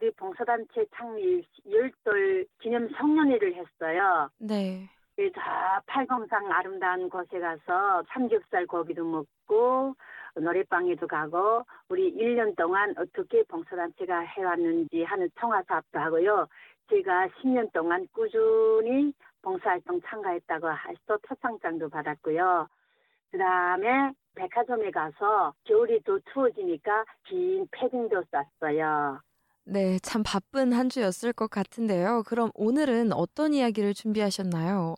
우리 0.00 0.10
봉사단체 0.12 0.86
창립 0.94 1.46
열돌 1.70 2.46
기념 2.60 2.88
성년회를 2.90 3.54
했어요. 3.54 4.28
네. 4.38 4.88
그래서 5.14 5.40
팔공상 5.86 6.52
아름다운 6.52 7.08
곳에 7.08 7.40
가서 7.40 8.02
삼겹살 8.08 8.66
고기도 8.66 9.04
먹고 9.04 9.94
노래방에도 10.34 11.06
가고 11.06 11.62
우리 11.88 12.12
1년 12.14 12.54
동안 12.56 12.94
어떻게 12.98 13.42
봉사단체가 13.44 14.20
해왔는지 14.20 15.02
하는 15.04 15.30
청화사업도 15.40 15.98
하고요. 15.98 16.46
제가 16.90 17.28
10년 17.28 17.72
동안 17.72 18.06
꾸준히 18.12 19.14
봉사활동 19.40 20.02
참가했다고 20.02 20.68
해서 20.70 21.18
표창장도 21.26 21.88
받았고요. 21.88 22.68
그 23.30 23.38
다음에 23.38 24.12
백화점에 24.34 24.90
가서 24.90 25.54
겨울이 25.64 26.00
또 26.04 26.20
추워지니까 26.32 27.06
긴 27.24 27.66
패딩도 27.70 28.24
쌌어요. 28.60 29.20
네, 29.68 29.98
참 29.98 30.22
바쁜 30.24 30.72
한 30.72 30.88
주였을 30.88 31.32
것 31.32 31.50
같은데요. 31.50 32.22
그럼 32.26 32.50
오늘은 32.54 33.12
어떤 33.12 33.52
이야기를 33.52 33.94
준비하셨나요? 33.94 34.94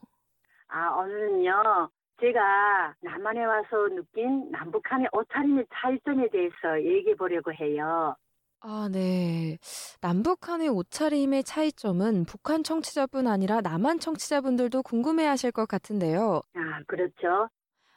아, 0.69 0.89
오늘은요. 0.91 1.89
제가 2.21 2.95
남한에 3.01 3.45
와서 3.45 3.89
느낀 3.91 4.51
남북한의 4.51 5.09
옷차림의 5.13 5.67
차이점에 5.73 6.29
대해서 6.31 6.83
얘기해 6.85 7.15
보려고 7.15 7.51
해요. 7.55 8.15
아, 8.61 8.89
네. 8.93 9.57
남북한의 10.03 10.69
옷차림의 10.69 11.45
차이점은 11.45 12.25
북한 12.27 12.63
청취자뿐 12.63 13.27
아니라 13.27 13.61
남한 13.63 14.01
청취자분들도 14.01 14.83
궁금해 14.83 15.25
하실 15.25 15.51
것 15.51 15.67
같은데요. 15.67 16.43
아, 16.55 16.83
그렇죠. 16.87 17.49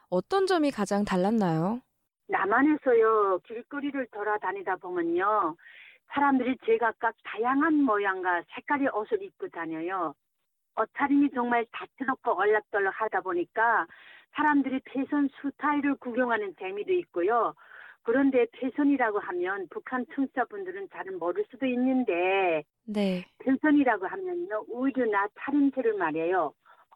어떤 0.10 0.46
점이 0.48 0.72
가장 0.72 1.04
달랐나요? 1.04 1.82
남한에서요, 2.28 3.40
길거리를 3.46 4.08
돌아다니다 4.14 4.78
보면요. 4.78 5.58
사람들이 6.14 6.58
제각각 6.66 7.16
다양한 7.24 7.84
모양과 7.84 8.44
색깔의 8.54 8.90
옷을 8.90 9.22
입고 9.24 9.50
다녀요. 9.50 10.14
옷차림이 10.80 11.32
정말 11.34 11.66
다채롭고 11.72 12.32
얼락덜락 12.32 12.94
하다 13.02 13.22
보니까 13.22 13.88
사람들이 14.36 14.80
패션 14.86 15.30
스타일을 15.42 15.96
구경하는 15.96 16.56
재미도 16.60 16.92
있고요. 16.94 17.54
그런데 18.04 18.48
패션이라고 18.54 19.20
하면 19.20 19.68
북한 19.70 20.06
청취자분들은 20.16 20.90
잘은 20.92 21.20
모를 21.20 21.46
수도 21.52 21.66
있는데 21.68 22.64
네. 22.86 23.26
패션이라고 23.40 24.08
하면요. 24.08 24.66
의류나 24.70 25.28
차림새를 25.40 25.98
말해요. 25.98 26.54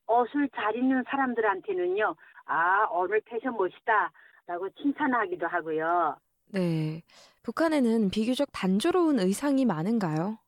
옷을 0.08 0.50
잘 0.56 0.76
입는 0.76 1.04
사람들한테는요. 1.08 2.16
아, 2.46 2.88
오늘 2.92 3.22
패션 3.26 3.56
멋있다. 3.56 4.12
라고 4.48 4.70
칭찬하기도 4.70 5.48
하고요. 5.48 6.18
네. 6.54 7.02
북한에는 7.46 8.10
비교적 8.10 8.50
단조로운 8.52 9.20
의상이 9.20 9.66
많은가요? 9.66 10.40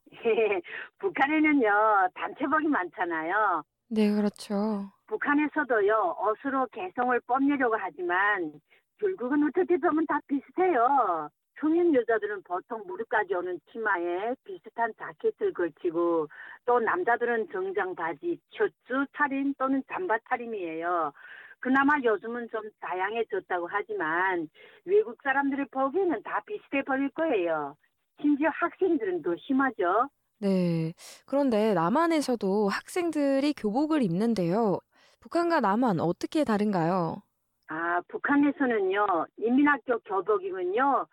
북한에는요, 0.98 1.70
단체복이 2.16 2.68
많잖아요. 2.68 3.64
네, 3.90 4.12
그렇죠. 4.12 4.92
북한에서도요, 5.06 6.18
옷으로 6.20 6.68
개성을 6.72 7.20
뽐내려고 7.28 7.76
하지만, 7.78 8.52
결국은 9.00 9.48
어떻게 9.48 9.78
보면 9.78 10.08
다 10.08 10.20
비슷해요. 10.28 11.30
성인 11.60 11.94
여자들은 11.94 12.42
보통 12.42 12.82
무릎까지 12.88 13.36
오는 13.36 13.60
치마에 13.72 14.34
비슷한 14.44 14.92
자켓을 14.98 15.54
걸치고, 15.54 16.28
또 16.66 16.80
남자들은 16.80 17.50
정장 17.52 17.94
바지, 17.94 18.40
셔츠 18.50 19.06
차림 19.16 19.54
또는 19.60 19.84
잠바 19.88 20.18
차림이에요. 20.28 21.14
그나마 21.60 21.94
요즘은 22.04 22.50
좀 22.52 22.62
다양해졌다고 22.80 23.68
하지만 23.70 24.48
외국 24.86 25.18
사람들이 25.24 25.66
보기에는 25.72 26.22
다 26.24 26.42
비슷해 26.46 26.84
버릴 26.84 27.10
거예요. 27.10 27.76
심지어 28.22 28.50
학생들은 28.54 29.22
더 29.22 29.36
심하죠. 29.38 30.10
네. 30.40 30.94
그런데 31.26 31.74
남한에서도 31.74 32.70
학생들이 32.70 33.54
교복을 33.54 34.04
입는데요. 34.04 34.80
북한과 35.20 35.60
남한 35.62 36.00
어떻게 36.00 36.44
다른가요? 36.44 37.24
아, 37.70 38.02
북한에서는요, 38.08 39.26
인민학교 39.38 40.00
교복이면요, 40.00 41.08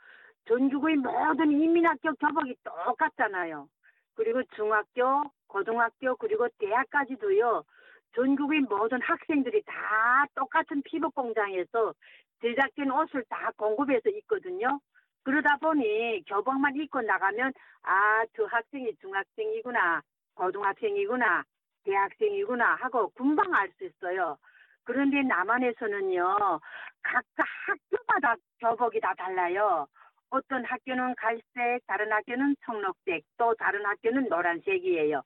전국의 0.47 0.97
모든 0.97 1.51
인민학교 1.51 2.15
교복이 2.15 2.55
똑같잖아요. 2.63 3.69
그리고 4.15 4.43
중학교, 4.55 5.25
고등학교, 5.49 6.15
그리고 6.17 6.47
대학까지도요, 6.59 7.65
전국의 8.15 8.61
모든 8.63 9.01
학생들이 9.03 9.63
다 9.65 10.27
똑같은 10.35 10.83
피복 10.83 11.15
공장에서 11.15 11.95
제작된 12.41 12.91
옷을 12.91 13.25
다 13.29 13.51
공급해서 13.57 14.09
입거든요. 14.11 14.81
그러다 15.25 15.57
보니 15.57 16.23
교복만 16.27 16.77
입고 16.77 17.01
나가면 17.03 17.53
아, 17.83 18.25
저 18.37 18.45
학생이 18.45 18.95
중학생이구나, 18.97 20.03
고등학생이구나, 20.35 21.45
대학생이구나 21.85 22.77
하고 22.77 23.09
금방 23.11 23.53
알 23.55 23.71
수 23.79 23.85
있어요. 23.85 24.37
그런데 24.85 25.23
남한에서는요, 25.23 26.61
각자 27.03 27.43
학교마다 27.67 28.37
교복이 28.61 29.01
다 29.01 29.15
달라요. 29.17 29.87
어떤 30.35 30.65
학교는 30.65 31.15
갈색, 31.15 31.87
다른 31.87 32.11
학교는 32.11 32.57
청록색, 32.65 33.23
또 33.37 33.55
다른 33.55 33.87
학교는 33.87 34.29
노란색이에요. 34.29 35.23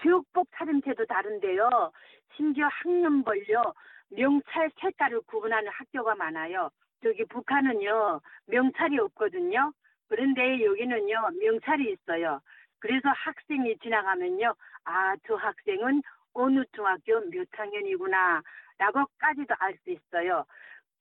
체육복 0.00 0.48
차림새도 0.56 1.04
다른데요. 1.04 1.92
심지어 2.34 2.66
학년별로 2.68 3.74
명찰 4.10 4.70
색깔을 4.80 5.20
구분하는 5.26 5.70
학교가 5.70 6.14
많아요. 6.14 6.70
저기 7.02 7.24
북한은요, 7.26 8.20
명찰이 8.46 8.98
없거든요. 8.98 9.72
그런데 10.08 10.64
여기는요, 10.64 11.28
명찰이 11.40 11.92
있어요. 11.92 12.40
그래서 12.78 13.10
학생이 13.10 13.76
지나가면요, 13.78 14.54
아, 14.84 15.14
저 15.26 15.34
학생은 15.34 16.02
어느 16.32 16.64
중학교 16.74 17.20
몇 17.28 17.46
학년이구나, 17.52 18.40
라고까지도 18.78 19.54
알 19.58 19.76
수 19.84 19.90
있어요. 19.90 20.46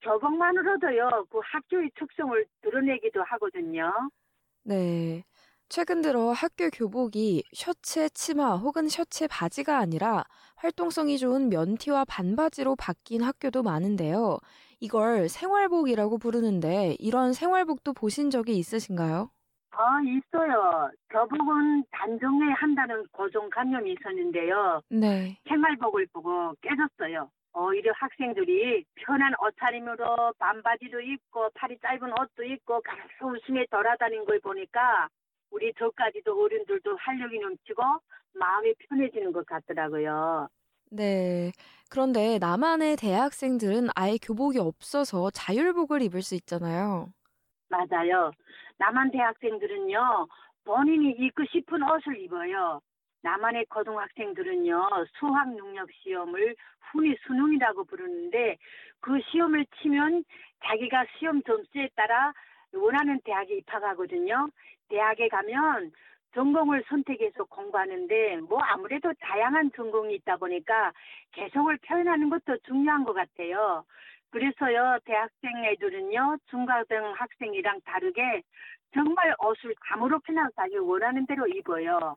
교복만으로도요, 0.02 1.26
그 1.30 1.40
학교의 1.44 1.92
특성을 1.96 2.46
드러내기도 2.62 3.24
하거든요. 3.24 3.92
네. 4.64 5.24
최근 5.70 6.02
들어 6.02 6.32
학교 6.32 6.70
교복이 6.70 7.44
셔츠에 7.54 8.10
치마 8.10 8.56
혹은 8.56 8.88
셔츠에 8.88 9.28
바지가 9.28 9.78
아니라 9.78 10.24
활동성이 10.56 11.18
좋은 11.18 11.50
면티와 11.50 12.06
반바지로 12.06 12.76
바뀐 12.78 13.22
학교도 13.22 13.64
많은데요. 13.64 14.38
이걸 14.80 15.28
생활복이라고 15.28 16.18
부르는데 16.20 16.96
이런 17.00 17.34
생활복도 17.34 17.94
보신 17.94 18.30
적이 18.30 18.58
있으신가요? 18.58 19.32
아, 19.72 20.02
있어요. 20.02 20.90
교복은 21.10 21.84
단종에 21.92 22.52
한다는 22.54 23.06
고정관념이 23.12 23.94
있었는데요. 23.94 24.82
네. 24.90 25.42
생활복을 25.48 26.08
보고 26.14 26.54
깨졌어요. 26.62 27.30
오히려 27.60 27.92
학생들이 27.96 28.86
편한 28.96 29.34
옷차림으로 29.42 30.34
반바지도 30.38 31.02
입고 31.02 31.50
팔이 31.56 31.80
짧은 31.82 32.12
옷도 32.22 32.44
입고 32.44 32.82
가서 32.82 33.34
웃음에 33.34 33.66
돌아다닌 33.72 34.26
걸 34.26 34.40
보니까 34.42 35.08
우리 35.50 35.74
저까지도 35.74 36.40
어른들도 36.40 36.96
활력이 36.98 37.40
넘치고 37.40 37.82
마음이 38.34 38.76
편해지는 38.76 39.32
것 39.32 39.44
같더라고요. 39.48 40.48
네. 40.92 41.52
그런데 41.90 42.38
남한의 42.38 42.96
대학생들은 42.98 43.88
아예 43.96 44.18
교복이 44.22 44.60
없어서 44.60 45.32
자율복을 45.32 46.04
입을 46.04 46.22
수 46.22 46.36
있잖아요. 46.36 47.12
맞아요. 47.70 48.32
남한 48.78 49.10
대학생들은요, 49.10 50.28
본인이 50.64 51.12
입고 51.12 51.44
싶은 51.52 51.82
옷을 51.82 52.22
입어요. 52.22 52.82
남한의 53.22 53.66
고등학생들은요, 53.66 54.90
수학 55.20 55.50
능력 55.54 55.90
시험을 55.92 56.56
훈이 56.92 57.16
수능이라고 57.26 57.84
부르는데, 57.86 58.58
그 59.02 59.20
시험을 59.32 59.66
치면 59.82 60.24
자기가 60.64 61.06
시험 61.18 61.42
점수에 61.44 61.90
따라 61.96 62.34
원하는 62.74 63.20
대학에 63.24 63.56
입학하거든요. 63.58 64.50
대학에 64.90 65.28
가면 65.28 65.92
전공을 66.34 66.84
선택해서 66.88 67.44
공부하는데 67.46 68.38
뭐 68.48 68.60
아무래도 68.60 69.12
다양한 69.20 69.72
전공이 69.76 70.16
있다 70.16 70.38
보니까 70.38 70.92
개성을 71.32 71.76
표현하는 71.78 72.30
것도 72.30 72.58
중요한 72.68 73.04
것 73.04 73.14
같아요. 73.14 73.86
그래서요 74.30 75.00
대학생 75.06 75.66
애들은요 75.66 76.38
중고등 76.50 77.14
학생이랑 77.16 77.82
다르게 77.86 78.44
정말 78.94 79.34
옷을 79.40 79.74
아무렇게나 79.90 80.50
자기 80.56 80.78
원하는 80.78 81.26
대로 81.26 81.48
입어요. 81.48 82.16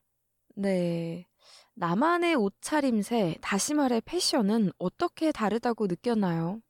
네. 0.57 1.27
나만의 1.75 2.35
옷차림새, 2.35 3.37
다시 3.43 3.75
말해 3.75 4.01
패션은 4.05 4.71
어떻게 4.79 5.33
다르다고 5.33 5.87
느꼈나요? 5.87 6.61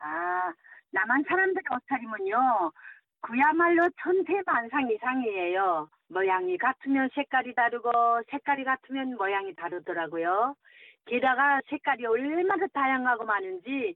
아, 0.00 0.52
남한 0.92 1.24
사람들의 1.28 1.62
옷차림은요, 1.74 2.72
그야말로 3.22 3.88
천태만상 4.02 4.90
이상이에요. 4.90 5.88
모양이 6.08 6.58
같으면 6.58 7.08
색깔이 7.14 7.54
다르고, 7.54 7.90
색깔이 8.30 8.64
같으면 8.64 9.16
모양이 9.16 9.54
다르더라고요. 9.54 10.54
게다가 11.06 11.60
색깔이 11.68 12.04
얼마나 12.06 12.66
다양하고 12.68 13.24
많은지, 13.24 13.94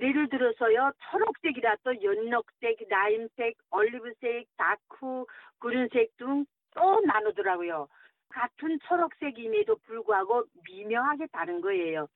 예를 0.00 0.28
들어서요, 0.28 0.92
초록색이라 1.10 1.76
또 1.84 2.02
연록색, 2.02 2.78
라임색, 2.88 3.56
올리브색, 3.70 4.46
다크, 4.56 5.24
그린색 5.58 6.16
등 6.18 6.46
또 6.76 7.00
나누더라고요. 7.00 7.88
같은 8.28 8.78
초록색임에도 8.80 9.76
불구하고 9.86 10.44
미묘하게 10.68 11.26
다른 11.32 11.60
거예요. 11.60 12.08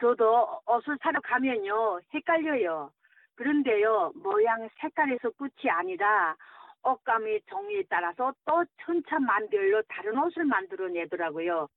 저도 0.00 0.60
옷을 0.66 0.98
사러 1.00 1.20
가면요, 1.20 2.00
헷갈려요. 2.12 2.90
그런데요, 3.36 4.12
모양 4.16 4.68
색깔에서 4.80 5.30
끝이 5.30 5.70
아니라 5.70 6.36
옷감의 6.82 7.42
종류에 7.48 7.84
따라서 7.88 8.32
또 8.44 8.64
천차만별로 8.84 9.82
다른 9.88 10.18
옷을 10.18 10.44
만들어내더라고요. 10.44 11.68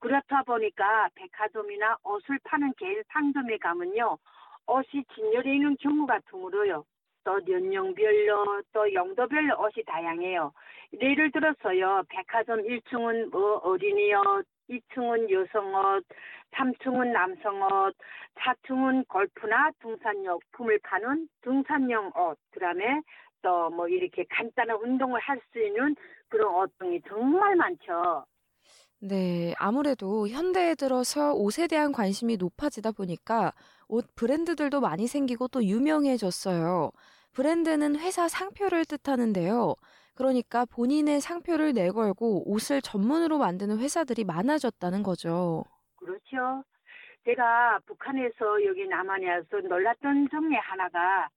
그렇다 0.00 0.42
보니까 0.42 1.08
백화점이나 1.14 1.96
옷을 2.04 2.38
파는 2.44 2.74
개인 2.76 3.02
상점에 3.08 3.56
가면요, 3.58 4.18
옷이 4.66 5.04
진열해 5.14 5.54
있는 5.54 5.76
경우가 5.78 6.20
드물어요. 6.30 6.84
또 7.30 7.52
연령별로 7.52 8.62
또 8.72 8.92
용도별로 8.92 9.60
옷이 9.60 9.84
다양해요. 9.86 10.52
예를 11.00 11.30
들어서요. 11.30 12.02
백화점 12.08 12.62
1층은 12.62 13.30
뭐 13.30 13.58
어린이 13.58 14.12
옷, 14.14 14.44
2층은 14.68 15.30
여성 15.30 15.72
옷, 15.74 16.04
3층은 16.52 17.12
남성 17.12 17.62
옷, 17.62 17.94
4층은 18.34 19.06
골프나 19.08 19.70
등산용품을 19.80 20.80
파는 20.82 21.28
등산용 21.42 22.06
옷, 22.16 22.36
그 22.50 22.58
다음에 22.60 23.00
또 23.42 23.70
뭐 23.70 23.88
이렇게 23.88 24.24
간단한 24.28 24.76
운동을 24.82 25.20
할 25.20 25.40
수 25.52 25.60
있는 25.64 25.94
그런 26.28 26.52
옷 26.56 26.76
등이 26.78 27.00
정말 27.08 27.54
많죠. 27.56 28.24
네, 29.02 29.54
아무래도 29.58 30.28
현대에 30.28 30.74
들어서 30.74 31.32
옷에 31.34 31.66
대한 31.66 31.92
관심이 31.92 32.36
높아지다 32.36 32.92
보니까 32.92 33.52
옷 33.88 34.14
브랜드들도 34.14 34.80
많이 34.80 35.06
생기고 35.06 35.48
또 35.48 35.64
유명해졌어요. 35.64 36.92
브랜드는 37.32 37.96
회사 37.98 38.28
상표를 38.28 38.84
뜻하는데요. 38.84 39.74
그러니까 40.14 40.64
본인의 40.66 41.20
상표를 41.20 41.72
내걸고 41.72 42.50
옷을 42.50 42.82
전문으로 42.82 43.38
만드는 43.38 43.78
회사들이 43.78 44.24
많아졌다는 44.24 45.02
거죠. 45.02 45.64
그렇죠. 45.96 46.64
제가 47.24 47.78
북한에서 47.86 48.64
여기 48.64 48.86
남한에 48.86 49.30
와서 49.30 49.60
놀랐던 49.68 50.28
점의 50.30 50.58
하나가 50.58 51.28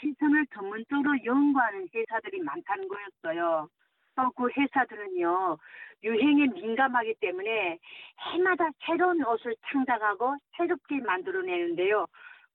시선을 0.00 0.46
전문적으로 0.54 1.12
연구하는 1.24 1.88
회사들이 1.94 2.40
많다는 2.40 2.88
거였어요. 2.88 3.68
또 4.14 4.30
그 4.36 4.48
회사들은요, 4.56 5.58
유행에 6.04 6.46
민감하기 6.48 7.14
때문에 7.20 7.78
해마다 8.32 8.68
새로운 8.84 9.24
옷을 9.24 9.54
창작하고 9.70 10.36
새롭게 10.56 11.00
만들어내는데요. 11.00 12.06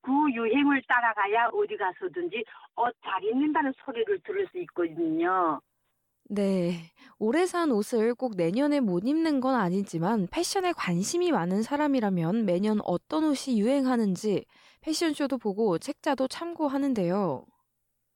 그 0.02 0.12
유행을 0.34 0.82
따라가야 0.88 1.50
어디 1.54 1.78
가서든지 1.78 2.44
옷 2.78 2.94
잘 3.04 3.24
입는다는 3.24 3.74
소리를 3.86 4.20
들을 4.22 4.48
수 4.48 4.58
있거든요. 4.60 5.62
네. 6.30 6.92
오래 7.20 7.46
산 7.46 7.72
옷을 7.72 8.14
꼭 8.16 8.36
내년에 8.36 8.80
못 8.82 9.04
입는 9.08 9.40
건 9.40 9.56
아니지만 9.56 10.28
패션에 10.32 10.74
관심이 10.74 11.32
많은 11.32 11.62
사람이라면 11.64 12.46
매년 12.46 12.80
어떤 12.84 13.24
옷이 13.26 13.60
유행하는지 13.60 14.46
패션쇼도 14.82 15.38
보고 15.38 15.78
책자도 15.78 16.28
참고하는데요. 16.28 17.46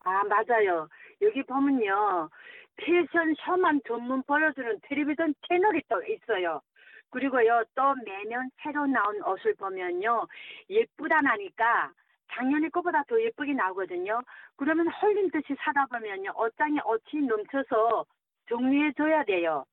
아, 0.04 0.24
맞아요. 0.24 0.88
여기 1.22 1.44
보면요. 1.44 2.30
패션쇼만 2.78 3.82
전문 3.88 4.24
보여주는 4.24 4.80
텔레비전 4.84 5.34
채널이 5.48 5.82
또 5.90 6.02
있어요. 6.04 6.62
그리고요, 7.12 7.64
또 7.76 7.94
매년 8.06 8.50
새로 8.62 8.88
나온 8.88 9.22
옷을 9.24 9.54
보면요. 9.56 10.28
예쁘다 10.70 11.22
나니까 11.22 11.92
작년에 12.34 12.70
거보다 12.70 13.04
더 13.04 13.22
예쁘게 13.22 13.54
나오거든요. 13.54 14.22
그러면 14.56 14.88
홀린 14.88 15.30
듯이 15.32 15.54
사다 15.60 15.86
보면요. 15.88 16.32
옷장에 16.36 16.80
옷이 16.86 17.22
넘쳐서 17.28 18.06
정리해줘야 18.48 19.24
돼요. 19.26 19.66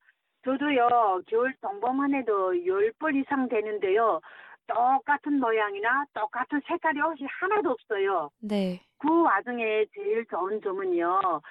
저도요, 0.43 1.21
겨울 1.27 1.53
동봉만 1.61 2.13
해도 2.13 2.53
10벌 2.53 3.15
이상 3.15 3.47
되는데요. 3.49 4.21
똑같은 4.67 5.39
모양이나 5.39 6.05
똑같은 6.13 6.61
색깔이 6.67 7.01
옷이 7.01 7.25
하나도 7.25 7.71
없어요. 7.71 8.29
네. 8.39 8.81
그 8.99 9.21
와중에 9.21 9.85
제일 9.93 10.25
좋은 10.27 10.61
점은요. 10.61 11.41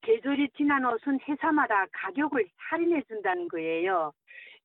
계절이 0.00 0.50
지난 0.56 0.84
옷은 0.84 1.20
회사마다 1.28 1.86
가격을 1.92 2.46
할인해 2.56 3.02
준다는 3.02 3.48
거예요. 3.48 4.12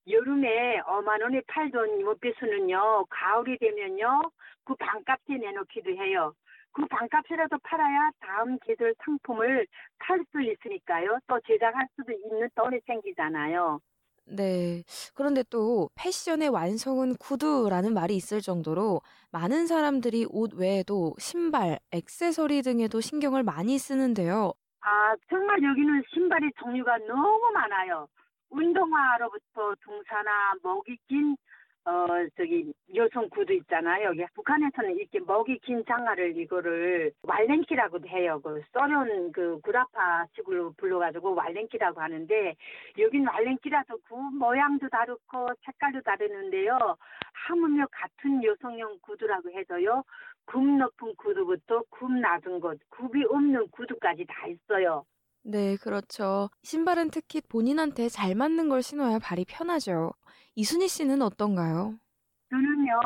여름에 0.10 0.82
5만 0.86 1.22
원에 1.22 1.42
팔던 1.48 2.00
이모피스는요, 2.00 3.06
가을이 3.10 3.58
되면요, 3.58 4.22
그 4.66 4.76
반값에 4.76 5.38
내놓기도 5.38 5.92
해요. 5.92 6.34
그 6.72 6.86
반값이라도 6.86 7.58
팔아야 7.64 8.12
다음 8.20 8.58
계절 8.60 8.94
상품을 9.04 9.66
팔 10.00 10.24
수 10.32 10.42
있으니까요. 10.42 11.20
또 11.28 11.40
제작할 11.48 11.88
수도 11.96 12.12
있는 12.12 12.50
돈이 12.56 12.80
생기잖아요. 12.86 13.80
네. 14.26 14.84
그런데 15.16 15.44
또 15.50 15.90
패션의 15.96 16.50
완성은 16.50 17.16
구두라는 17.16 17.94
말이 17.94 18.16
있을 18.16 18.42
정도로 18.42 19.02
많은 19.32 19.68
사람들이 19.68 20.28
옷 20.30 20.54
외에도 20.54 21.16
신발, 21.18 21.80
액세서리 21.92 22.62
등에도 22.62 23.00
신경을 23.00 23.44
많이 23.44 23.78
쓰는데요. 23.78 24.54
아, 24.82 25.16
정말 25.30 25.62
여기는 25.64 26.04
신발의 26.14 26.52
종류가 26.60 26.98
너무 27.08 27.52
많아요. 27.54 28.08
운동화로부터 28.50 29.76
등산화, 29.84 30.56
목이 30.64 30.98
긴, 31.08 31.36
어, 31.86 32.08
저기, 32.36 32.74
여성 32.96 33.30
구두 33.30 33.54
있잖아요. 33.54 34.08
여기 34.10 34.26
북한에서는 34.34 34.98
이렇게 34.98 35.20
목이 35.20 35.60
긴 35.60 35.84
장화를 35.86 36.38
이거를 36.38 37.14
왈랭키라고도 37.24 38.08
해요. 38.08 38.42
그 38.44 38.62
소련 38.74 39.32
그 39.32 39.60
구라파 39.62 40.26
식으로 40.36 40.74
불러가지고 40.78 41.34
왈랭키라고 41.34 42.02
하는데, 42.02 42.56
여긴 43.00 43.26
왈랭키라서 43.26 43.96
그 44.04 44.14
모양도 44.14 44.90
다르고 44.90 45.50
색깔도 45.66 46.02
다르는데요. 46.02 46.98
하물며 47.34 47.88
같은 47.92 48.44
여성용 48.44 48.98
구두라고 49.02 49.50
해서요. 49.52 50.04
굽 50.46 50.66
높은 50.66 51.14
구두부터 51.16 51.84
굽 51.90 52.12
낮은 52.12 52.60
것, 52.60 52.78
굽이 52.90 53.26
없는 53.26 53.68
구두까지 53.72 54.26
다 54.26 54.48
있어요. 54.48 55.06
네, 55.50 55.78
그렇죠. 55.78 56.50
신발은 56.64 57.10
특히 57.10 57.40
본인한테 57.40 58.10
잘 58.10 58.36
맞는 58.36 58.68
걸 58.68 58.82
신어야 58.82 59.18
발이 59.18 59.46
편하죠. 59.46 60.12
이순희 60.56 60.90
씨는 60.90 61.22
어떤가요? 61.22 61.96
저는요, 62.50 63.00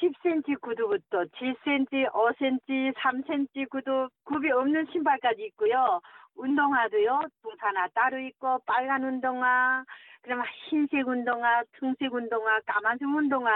10cm 0.00 0.60
구두부터 0.62 1.26
7cm, 1.38 2.10
5cm, 2.10 2.92
3cm 2.92 3.70
구두, 3.70 4.08
굽이 4.24 4.50
없는 4.50 4.86
신발까지 4.92 5.42
있고요. 5.50 6.00
운동화도요, 6.34 7.20
등산화 7.42 7.86
따로 7.94 8.18
있고, 8.18 8.58
빨간 8.66 9.04
운동화, 9.04 9.84
그럼 10.26 10.42
흰색 10.68 11.06
운동화, 11.06 11.62
청색 11.78 12.12
운동화, 12.12 12.58
까만색 12.66 13.06
운동화, 13.06 13.48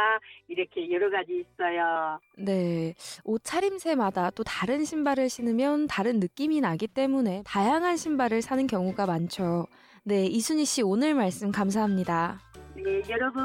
이렇게 0.47 0.89
여러 0.93 1.11
가지 1.11 1.41
있어요. 1.41 2.21
네. 2.39 2.95
옷 3.25 3.43
차림새마다 3.43 4.31
또 4.31 4.45
다른 4.45 4.85
신발을 4.85 5.29
신으면 5.29 5.89
다른 5.89 6.21
느낌이 6.21 6.61
나기 6.61 6.87
때문에 6.87 7.43
다양한 7.45 7.97
신발을 7.97 8.41
사는 8.41 8.65
경우가 8.69 9.07
많죠. 9.07 9.67
네, 10.05 10.27
이순희 10.27 10.65
씨 10.65 10.83
오늘 10.83 11.15
말씀 11.15 11.50
감사합니다. 11.50 12.39
네, 12.77 13.03
여러분, 13.11 13.43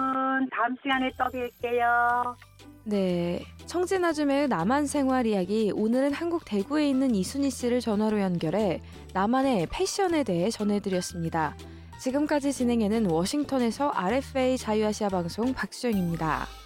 다음 0.52 0.76
시간에 0.84 1.12
또 1.18 1.26
뵐게요. 1.26 2.36
네. 2.84 3.40
청진아줌의 3.66 4.50
남한 4.50 4.86
생활 4.86 5.26
이야기 5.26 5.72
오늘은 5.74 6.14
한국 6.14 6.46
대구에 6.46 6.88
있는 6.88 7.16
이순희 7.16 7.50
씨를 7.50 7.80
전화로 7.80 8.22
연결해 8.22 8.82
남한의 9.16 9.68
패션에 9.72 10.24
대해 10.24 10.52
전해드렸습니다. 10.52 11.56
지금까지 12.00 12.54
진행해는 12.54 13.10
워싱턴에서 13.10 13.90
RFA 13.90 14.58
자유아시아 14.58 15.10
방송 15.10 15.54
박수영입니다. 15.54 16.65